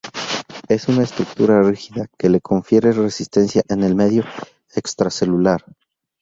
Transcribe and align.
Es 0.67 0.87
una 0.87 1.03
estructura 1.03 1.61
rígida, 1.61 2.07
que 2.17 2.27
le 2.27 2.41
confiere 2.41 2.91
resistencia 2.91 3.61
en 3.69 3.83
el 3.83 3.93
medio 3.93 4.23
extracelular. 4.73 5.63